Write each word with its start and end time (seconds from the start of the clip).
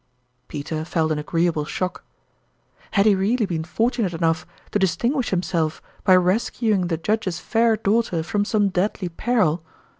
Peter 0.47 0.83
felt 0.83 1.11
an 1.11 1.19
agreeable 1.19 1.63
shock. 1.63 2.03
Had 2.93 3.05
he 3.05 3.13
really 3.13 3.45
been 3.45 3.63
fortunate 3.63 4.15
enough 4.15 4.47
to 4.71 4.79
distinguish 4.79 5.29
himself 5.29 5.79
by 6.03 6.15
rescuing 6.15 6.87
the 6.87 6.97
Judge's 6.97 7.37
fair 7.39 7.75
daughter 7.77 8.23
from 8.23 8.43
some 8.43 8.69
deadly 8.69 9.09
peril 9.09 9.63